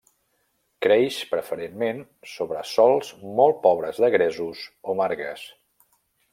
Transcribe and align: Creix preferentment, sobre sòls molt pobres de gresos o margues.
Creix 0.85 1.17
preferentment, 1.33 1.99
sobre 2.31 2.65
sòls 2.71 3.13
molt 3.41 3.63
pobres 3.69 4.03
de 4.05 4.13
gresos 4.19 4.67
o 4.95 5.01
margues. 5.03 5.49